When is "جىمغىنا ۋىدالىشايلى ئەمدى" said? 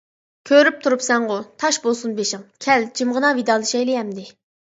3.01-4.27